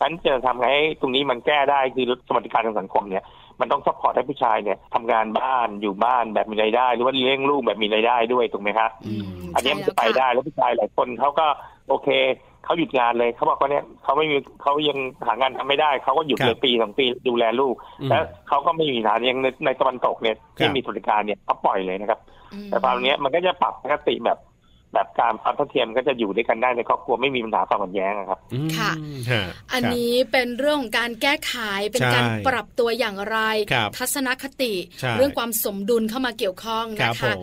[0.01, 3.23] นั้นจะทำให้ตรงนี้มันแก้ได้คือสวัสดิการทางสังคมเนี่ย
[3.59, 8.89] มันต้อง support ให้ผู้ชายเนี่ยทำงานบ้านอยู่บ้านแบบมีรายได้ หรือว่าเลี้ยงลูกแบบมีรายได้ด้วยถูกไหมครับ
[9.55, 11.45] อันนี้มันจะไปได้แล้วผู้ชายหลายคนเขาก็
[11.89, 12.09] โอเค
[12.65, 17.75] เขาหยุดงานเลยเขาบอกว่าเนี่ยเขาไม่มีเขายังหางานทำไม่ได้เขาก็หยุดเลยปีสองปีดูแลลูก
[18.09, 22.19] แล้วเขาก็ไม่มีฐานยังในในตะวันตกเนี่ยที่มีสุริการเนี่ยเขาปล่อยเลยนะครับ
[22.69, 24.37] แต่ตอนนี้มันก็จะปรับปกติแบบ
[24.95, 28.39] แบบการความเท่าเทียมก็จะอยู่ด้วยกันได้ในครอบครัวไม่มีปัญหาความขัดแย้งครับ
[28.77, 28.91] ค่ะ
[29.73, 31.53] อันนี้เป็นเรื่องของการแก้ไข
[31.91, 33.37] เป็นการปรับตัวอย่างไร
[33.97, 34.73] ทัศนคติ
[35.17, 37.33] เรื่องความสมดุลเข้ามาเกี่ยวข้องนะคะ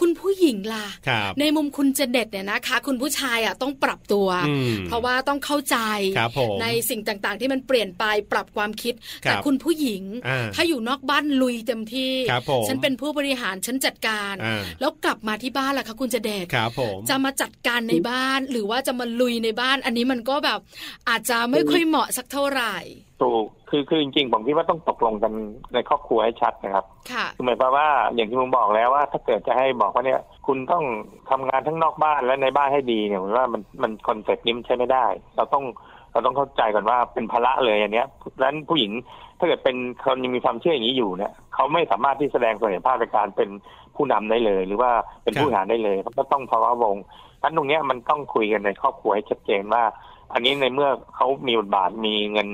[0.00, 0.86] คุณผู้หญิงล่ะ
[1.40, 4.28] ในมุมคุณจะเด็ดเนี่ยนะคะ คุณผู้ชายอะต้องปรับตัว
[4.86, 5.76] เพราะว่าต้องเข้าใจ
[6.62, 10.02] ในสิ่งต่างๆ ที่มันเปลี่ยนไปปรับความคิด แต่คุณผู้หญิง
[10.54, 12.14] ถ้าอยู่นอกบ้านลุยเต็มที่
[12.68, 14.34] ฉันเป็นผู้บริหารฉันจัดการ
[14.80, 16.46] แล้วกลับมาที่บ้านล่ะคะคุณจะเด็ด
[17.10, 20.58] จะมาจัดการในบ้าน หรือว่าจะมาลุยในบ้าน อันนี้มันก็แบบ
[21.08, 22.76] อาจจะไม่ค่อยเหมาะสักเท่าไหร่
[23.22, 25.32] ถูกคือคือจริงๆผมคิดว่าต้องตกลงกัน
[25.74, 30.84] ในครอบครัวให้ชัดนะครับค่ะคือหมายความว่าอย่างที่ผมบอกแล้วว่า ถ้าเกิดจะให้บอกว่าเนี่ยคุณต้อง
[31.30, 35.64] ทำงานทั้งนอกบ้านและในบ้านให้ดีเนี่ยผมว่ามันมัน concept นี้มันใช้ไม่ได้ เราต้อง
[36.12, 38.06] เราต้องเข้าใจก่อนว่าเป็นภาระเลยอันเนี้ย
[38.38, 38.92] ดังนั้นผู้หญิง
[39.38, 43.48] ถ้าเกิดเป็นคนยังมีความเชื่ออย่างนี้อยู่เนี่ยเขาไม่สามารถที่แสดงศักยภาพในการเป็น
[43.96, 44.90] ผู้นำได้เลย หรือว่า
[45.22, 46.96] เป็นผู้บริหารได้เลยเขาก็ต้องภาวะวง
[47.42, 49.84] นั้นตรงนี้มันต้องคุยกันในครอบครัวให้ชัดเจนว่า
[50.32, 52.48] อันนี้ในเมื่อเขามีบทบาทมีเงิน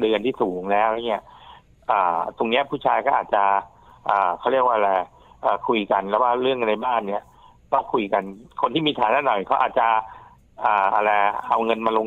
[0.00, 1.22] เดือนที่สูงแล้วเนี่ย
[1.90, 3.44] อ่า ตรงนี้ผู้ชายก็อาจจะ
[4.08, 4.90] อ่าเขาเรียกว่าอะไร
[5.68, 7.22] คุยกันแล้วว่าเรื่องในบ้านเนี่ย
[7.72, 8.22] ต้องคุยกัน
[8.60, 9.86] คนที่มีฐานะหน่อยเขาอาจจะ
[10.64, 11.10] อ่าอะไร
[11.48, 12.06] เอาเงินมาลง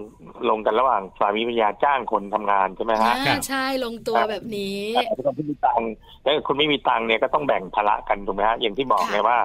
[0.50, 3.14] ลงกันระหว่างสามีภรรยาจ้างคนทำงานใช่ไหมฮะ
[3.48, 4.80] ใช่ลงตัวแบบนี้
[5.26, 5.90] คนที่มีตังค์
[6.24, 9.38] แล้วคนไม่มีตังค์เนี่ยก็ต้องแบ่งภาระกันถูกไหมฮะอย่างที่บอกไงว่า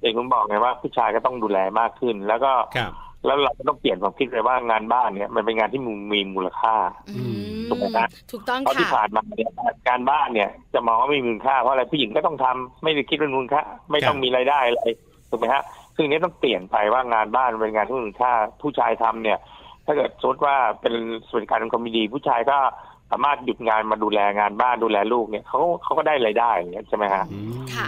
[0.00, 2.52] อย่างคุณบอกไงว่าผู้ชายก็ต้องดูแลมากขึ้น แล้วก็
[3.26, 5.80] แล้วเราต้องเปลี่ยนความคิดเลยว่างานบ้านเนี่ยมันเป็นงานที่
[6.12, 6.74] มีมูลค่า
[7.68, 9.50] ถูกไหมนะถูกต้องค่ะเพราะที่ผ่านมาเนี่ย
[9.88, 14.82] การบ้านเนี่ย จะมองว่าไม่มีมูลค่าเพราะอะไรผู้หญิงก็ต้องทำไม่ได้คิดเป็นมูลค่าไม่ต้องมีรายได้อะไร
[15.30, 15.62] ถูกไหมฮะ
[15.96, 19.38] ซึ่งนี้ต้องเปลี่ยนไปว่างานบ้านเป็นงานที่มีค่าผู้ชายทำเนี่ย
[19.86, 20.94] ถ้าเกิดสมมติว่าเป็น
[21.28, 22.58] สวัสดิการคอมมิดีผู้ชายก็
[23.10, 27.24] สามารถหยุดงานมาดูแลงานบ้านดูแลลูกเนี่ยเขาเขาก็ได้รายได้อย่างเงี้ยใช่ไหมฮะ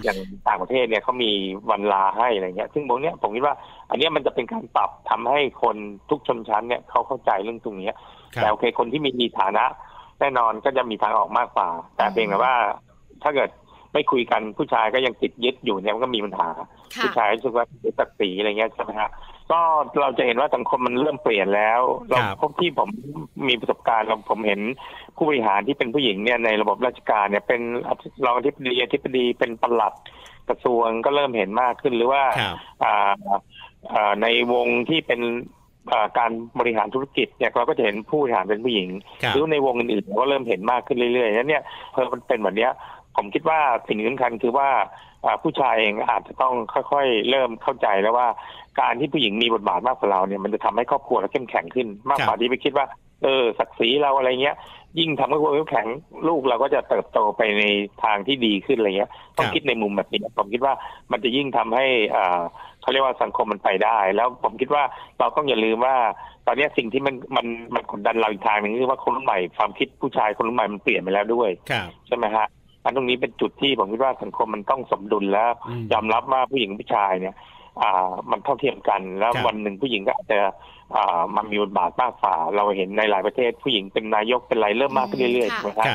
[0.05, 1.31] อย่างต่างประเทศเนี่ยเขามี
[1.71, 3.55] วันลาให้อะไรเงี้ย ซึ่งตรงเนี้ยผมคิดว่า
[3.91, 5.77] อันนี้มันจะเป็นการปรับทำให้คน
[6.11, 7.91] ทุกชนชั้นเนี่ยเขาเข้าใจเรื่องตรงนี้
[8.35, 9.65] แต่โอเคคนที่มีฐานะ
[10.21, 12.55] แน่นอนก็จะมีทางออกมากกว่า แต่เพียงแต่ว่า
[13.23, 13.51] ถ้าเกิด
[13.93, 16.49] ไม่คุยกันผู้ชายก็ยังติดยึดอยู่เนี่ยมันก็มีปัญหา
[17.03, 17.65] ผู้ชายรู้สึกว่า
[17.99, 19.11] ตักสีอะไรเงี้ยใช่ไหมฮะ
[19.53, 19.61] ก็
[20.01, 22.89] เราจะเห็นว่าสังคมมันเริ่มเปลี่ยนแล้ว เราพบที่ผม
[23.49, 24.61] มีประสบการณ์เราผมเห็น
[25.17, 27.61] ผู้บริหารที่เป็นผู้หญิงเนี่ยในระบบราชการเนี่ยเป็น
[28.25, 29.95] รองอธิบดีอธิบดีเป็นปลัด
[30.49, 32.23] กระทรวงก็เริ่มเห็นมากขึ้นหรือว่า
[34.23, 35.21] ในวงที่เป็น
[36.19, 38.89] การบริหารธุรกิจเนี่ยเราก็จะเห็นผู้บริหารเป็นผู้หญิง
[39.33, 42.69] หรือในวงอื่นๆก็เริ่มเห็นมากขึ้นเรื่อยๆนั้นเนี่ยพอมันเป็นแบบนี้
[43.17, 44.69] ผมคิดว่าสิ่งสำคัญคือว่า
[45.43, 46.55] ผู้ชายเองอาจจะต้อง
[46.93, 48.29] ค่อยๆ เริ่มเข้าใจแล้วว่า
[48.81, 52.87] การที่ผู้หญิงมีบทบาทมากกว่าเราเนี่ยมันจะทำให้ครอบครัวเราเข้มแข็งขึ้น มากกว่าที่ไปคิดว่า
[53.23, 54.57] เออศักดิ์ศรีเราอะไรเงี้ย
[54.99, 55.87] ยิ่งทำให้ครอบครัวเข้มแข็ง
[56.29, 57.65] ลูกเราก็จะเติบโตไปใน
[58.05, 60.75] ทางที่ดีขึ้นอะไรเงี้ยต้องคิดในมุมแบบนี้ผมคิดว่า
[61.13, 62.41] มันจะยิ่งทำให้อ่า
[62.83, 64.83] เขาเรียกว่าสังคมมันไปได้ แล้วผมคิดว่า
[65.19, 65.97] เราต้องอย่าลืมว่า
[66.47, 71.51] ตอนนี้สิ่งที่มันมันมันกดดันเราอีกทางหนึ่งคือว่าคนรุ่นใหม่ความคิดผู้ชายคนรุ่นใหม่มันเปลี่ยนไปแล้วด้วย
[72.07, 72.47] ใช่ไหมฮะ
[72.87, 75.51] อันตรงนี้เป็นจุดที่ผมคิดว่าสังคมมันต้องสมดุลแล้ว
[75.93, 77.35] ยอมรับว่าผู้หญิงผู้ชายเนี่ย
[77.83, 80.39] อ่ามันเท่าเทียมกันแล้ววันหนึ่งผู้หญิงก็อาจจะ
[80.97, 85.89] อ่ามันมีบทบาทมากฝ่าเราเห็นในหลายประเทศ ผู้หญิงเป็นนายกเป็นไรเริ่มมากขึ้นเรื่อยๆนะครับ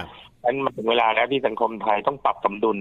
[0.43, 2.77] นั้นมาถึงเวลาแล้วที่สังคมไทยต้องปรับสมดุล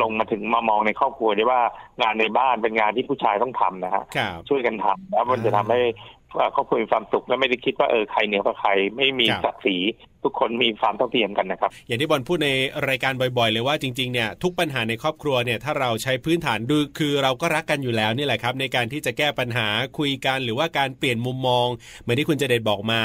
[0.00, 1.60] ลงมาถึงมามองในครอบครัวได้ว่า
[2.02, 4.04] งานในบ้านเป็นงานที่ผู้ชายต้องทำนะฮะ
[4.48, 5.80] ช่วยกันทำแล้วมันจะทำให้
[6.54, 9.76] ครอบครัวมีความสุขและไม่ได้คิดว่าเออใครเหนือกว่าใครไม่มีศักดิ์ศรี
[10.24, 12.50] ทุกคนมีความเท่าเทียมกันนะครับ อย่างที่บอลพูดใน
[12.88, 21.66] รายการบ่อย ๆ เลยว่าจริงๆเนี่ยทุกปัญหาในครอบครัวเนี่ยถ้าเราใช้พื้นฐานดูคือเราก็รักกันอยู่แล้วนี่แหละครับ ในการที่จะแก้ปัญหาคุยกันหรือว่าการเปลี่ยนมุมมอง
[22.00, 23.02] เหมือนที่คุณเจเดตบอกมา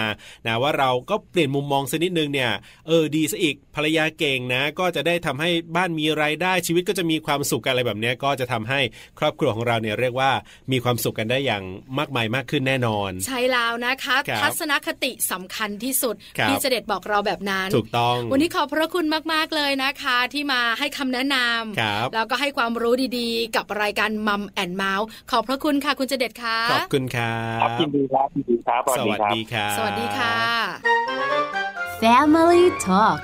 [0.48, 2.52] นะว่าเราก็เปลี่ยนมุมมองสักนิดนึงเนี่ย
[2.88, 8.80] เออดีซะอีกภรรยาเก่งนะ ก็จะได้ทำให้บ้านมีรายได้ชีวิตก็จะมีความสุขกันอะไรแบบนี้ก็จะทำให้
[9.20, 10.32] ครอบครัวของเราเนี่ยเรียกว่า
[10.72, 11.64] มีความสุขกันได้อย่าง
[12.00, 16.16] มากมายมากขึ้นแน่นอน ใช่แล้วนะคะ ทัศนคติสำคัญที่สุด
[16.50, 33.22] ที่เจเดตบอกเราแบบนั้น ถูกต้อง วันนี้ขอบพระคุณมากๆเลยนะคะ ที่มาให้คำแนะนำแล้วก็ให้ความรู้ดีๆ กับรายการมัมแอนเมาส์ขอบพระคุณค่ะคุณเจเด็ดค่ะขอบคุณครับยินดีครับยินดีครับสวัสดีครับสวัสดีค่ะ Family Talk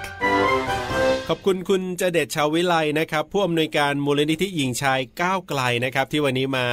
[1.29, 6.65] ขอบคุณคุณเจเดชชาววิไลนะครับผู้อำนวยการมูลนิธิหญิงชายก้าวไกลนะครับ ที่วันนี้มา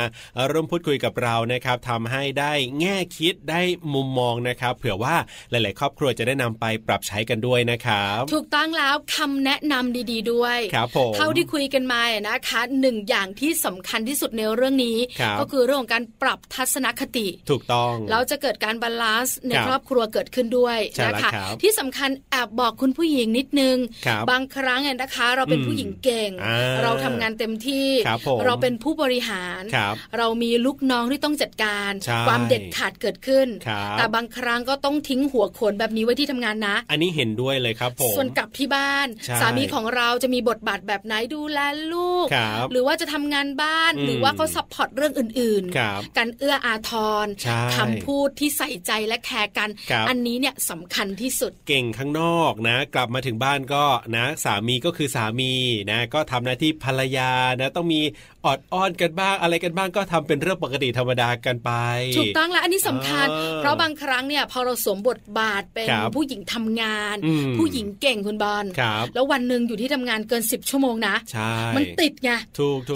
[0.50, 3.60] ร่วมพูดคุยกับเรานะครับทำให้ได้แง่คิดได้
[3.94, 5.16] มุมมองนะครับ เผื่อว่า
[5.50, 14.98] หลาย ๆ ครอบครัวจะได้นำไปปรับใช้กันด้วยนะครับ ถูกต้องแล้วคำแนะนำดี ๆ ด้วยครับผมเท่าที่คุยกันมานะคะหนึ่งอย่างที่สำคัญที่สุดในเรื่องนี้
[15.40, 21.30] ก็คือเรื่องของการปรับทัศนคติ ถูกต้องแล้วจะเกิดการ balance ในครอบครัวเกิดขึ้นด้วยนะคะ
[21.62, 23.76] ที่สำคัญแอบบอกคุณผู้หญิงนิดนึง
[24.30, 26.30] บางครั้งเนี่ยนะคะ เราเป็นผู้หญิงเก่ง
[26.82, 27.88] เราทำงานเต็มที่
[28.44, 29.62] เราเป็นผู้บริหาร
[30.18, 31.92] เรามีลูกน้องที่ต้องจัดการ
[32.26, 33.48] ความเด็ดขาดเกิดขึ้น
[33.98, 39.06] แต่บางครั้งก็ต้องทิ้งหัวโขนแบบนี้ไว้ที่ทำงานนะ อันนี้เห็นด้วยเลยครับผมส่วนกลับที่บ้าน
[39.40, 41.58] สามีของเราจะมีบทบาทแบบไหนดูแล
[41.92, 42.26] ลูก
[42.72, 46.90] หรือว่าจะทำงานบ้านหรือว่าเขา support เรื่องอื่นๆ การเอื้ออาท
[47.24, 47.26] ร
[47.76, 49.68] คำพูดที่ใส่ใจและ care กัน
[50.08, 53.84] อันนี้เนี่ยสำคัญที่สุดเก่งข้างนอกนะ กลับมาถึงบ้านก็
[54.16, 55.52] นะ สามีก็คือสามี
[55.90, 58.00] นะ ก็ทำหน้าที่ภรรยานะ ต้องมี
[58.46, 61.70] ออดอ้อนกันบ้างอะไรกันบ้างก็ทำเป็นเรื่องปกติธรรมดากันไป
[62.18, 63.26] ถูกต้องแล้วอันนี้สำคัญ
[63.58, 67.16] เพราะบางครั้งเนี่ยพอเราสวมบทบาทเป็นผู้หญิงทำงาน
[67.58, 68.64] ผู้หญิงเก่งคุณบอล
[69.14, 71.16] แล้ววันหนึ่งอยู่ที่ทำงานเกิน 10 ชั่วโมงนะ
[71.76, 72.30] มันติดไง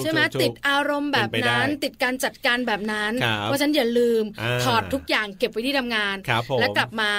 [0.03, 3.13] ใช่ไหมติดอารมณ์แบบนั้น ติดการจัดการแบบนั้น
[3.45, 4.23] เพราะฉันอย่าลืม
[4.65, 6.17] ถอดทุกอย่างเก็บไว้ที่ทำงาน
[6.61, 7.11] และกลับมา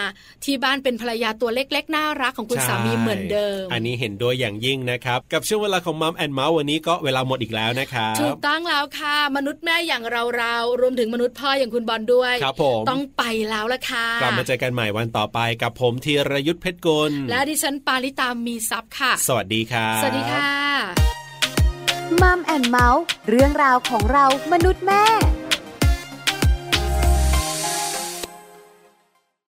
[0.44, 20.50] ที่บ้านเป็นภรรยาตัวเล็ก ๆ น่ารักของคุณสามีเหมือนเดิม อันนี้เห็นด้วยอย่างยิ่งนะครับ กับช่วงเวลาของมัมแอนเมาส์วันนี้ก็เวลาหมดอีกแล้วนะครับถูกต้องแล้วค่ะ มนุษย์แม่อย่างเราเรารวมถึงมนุษย์พ่ออย่างคุณบอลด้วยครับผมต้องไปแล้วละค่ะกลับมาเจอกันใหม่วันต่อไปกับผมธีรยุทธเพชรกุลและดิฉันปาริตามีซัพ์ค่ะ สวัสดีค่ะสวัสดีค่ะ
[22.22, 25.04] มัมแอนเมาส์เรื่องราวของเรามนุษย์แม่